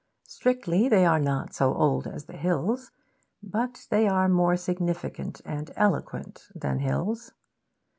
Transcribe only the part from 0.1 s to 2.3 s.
Strictly, they are not so old as